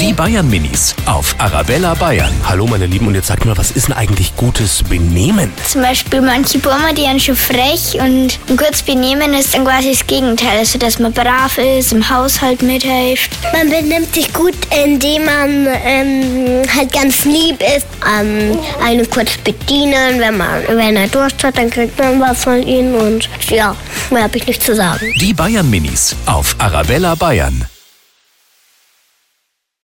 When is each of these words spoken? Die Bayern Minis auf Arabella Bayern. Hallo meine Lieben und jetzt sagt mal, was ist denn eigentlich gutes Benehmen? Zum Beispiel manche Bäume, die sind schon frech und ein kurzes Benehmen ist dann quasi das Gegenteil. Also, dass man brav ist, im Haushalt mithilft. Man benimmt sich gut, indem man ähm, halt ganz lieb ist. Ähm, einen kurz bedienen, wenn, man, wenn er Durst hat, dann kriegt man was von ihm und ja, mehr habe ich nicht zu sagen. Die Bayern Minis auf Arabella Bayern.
Die 0.00 0.12
Bayern 0.14 0.48
Minis 0.48 0.94
auf 1.04 1.34
Arabella 1.38 1.94
Bayern. 1.94 2.32
Hallo 2.48 2.66
meine 2.66 2.86
Lieben 2.86 3.06
und 3.06 3.14
jetzt 3.14 3.26
sagt 3.26 3.44
mal, 3.44 3.56
was 3.56 3.70
ist 3.70 3.88
denn 3.88 3.96
eigentlich 3.96 4.34
gutes 4.36 4.82
Benehmen? 4.82 5.52
Zum 5.68 5.82
Beispiel 5.82 6.20
manche 6.20 6.58
Bäume, 6.58 6.94
die 6.96 7.02
sind 7.02 7.22
schon 7.22 7.36
frech 7.36 7.94
und 8.00 8.38
ein 8.48 8.56
kurzes 8.56 8.82
Benehmen 8.82 9.34
ist 9.34 9.54
dann 9.54 9.64
quasi 9.64 9.90
das 9.90 10.06
Gegenteil. 10.06 10.58
Also, 10.58 10.78
dass 10.78 10.98
man 10.98 11.12
brav 11.12 11.58
ist, 11.58 11.92
im 11.92 12.08
Haushalt 12.08 12.62
mithilft. 12.62 13.30
Man 13.52 13.68
benimmt 13.68 14.14
sich 14.14 14.32
gut, 14.32 14.54
indem 14.84 15.24
man 15.26 15.66
ähm, 15.84 16.62
halt 16.74 16.92
ganz 16.92 17.24
lieb 17.24 17.60
ist. 17.76 17.86
Ähm, 18.18 18.58
einen 18.82 19.08
kurz 19.10 19.36
bedienen, 19.38 20.18
wenn, 20.20 20.36
man, 20.38 20.62
wenn 20.68 20.96
er 20.96 21.08
Durst 21.08 21.42
hat, 21.44 21.58
dann 21.58 21.70
kriegt 21.70 21.98
man 21.98 22.20
was 22.20 22.44
von 22.44 22.62
ihm 22.66 22.94
und 22.94 23.28
ja, 23.50 23.76
mehr 24.10 24.24
habe 24.24 24.38
ich 24.38 24.46
nicht 24.46 24.62
zu 24.62 24.74
sagen. 24.74 25.06
Die 25.20 25.34
Bayern 25.34 25.68
Minis 25.68 26.16
auf 26.26 26.56
Arabella 26.58 27.14
Bayern. 27.14 27.66